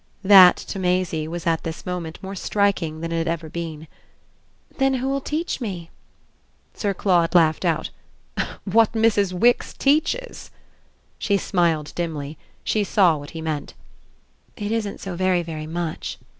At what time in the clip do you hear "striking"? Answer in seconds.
2.33-3.01